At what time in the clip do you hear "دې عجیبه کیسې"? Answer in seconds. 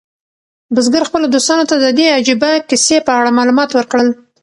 1.97-2.97